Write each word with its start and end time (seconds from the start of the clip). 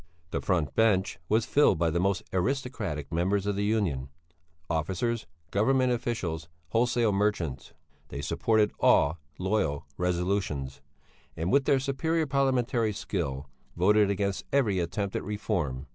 The 0.31 0.41
front 0.41 0.73
bench 0.73 1.19
was 1.29 1.45
filled 1.45 1.77
by 1.77 1.91
the 1.91 1.99
most 1.99 2.23
aristocratic 2.33 3.11
members 3.11 3.45
of 3.45 3.55
the 3.55 3.63
Union: 3.65 4.09
officers, 4.67 5.27
Government 5.51 5.91
officials, 5.93 6.47
wholesale 6.69 7.11
merchants; 7.11 7.73
they 8.07 8.19
supported 8.23 8.73
all 8.79 9.19
loyal 9.37 9.85
resolutions, 9.99 10.81
and 11.37 11.51
with 11.51 11.65
their 11.65 11.79
superior 11.79 12.25
parliamentary 12.25 12.93
skill 12.93 13.47
voted 13.75 14.09
against 14.09 14.43
every 14.51 14.79
attempt 14.79 15.15
at 15.15 15.23
reform. 15.23 15.85